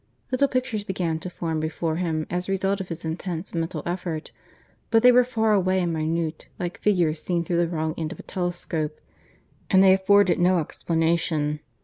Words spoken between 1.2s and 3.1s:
form before him as a result of his